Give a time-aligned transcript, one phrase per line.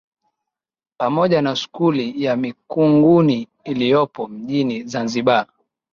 [0.97, 5.45] Pamoja na Skuli ya Mikunguni iliyopo mjini Zanzibar.